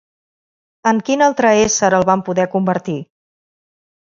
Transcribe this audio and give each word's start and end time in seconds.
En 0.91 1.01
quin 1.09 1.23
altre 1.27 1.51
ésser 1.67 1.91
el 1.99 2.07
van 2.11 2.25
poder 2.31 2.49
convertir? 2.57 2.99